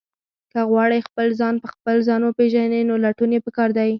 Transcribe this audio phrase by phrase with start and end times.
[0.51, 3.89] که غواړئ خپل ځان په خپل ځان وپېژنئ، نو لټون یې پکار دی.